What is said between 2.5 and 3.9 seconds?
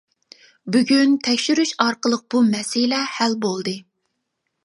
مەسىلە ھەل بولدى.